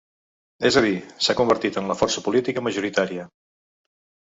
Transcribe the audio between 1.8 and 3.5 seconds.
en la força política majoritària.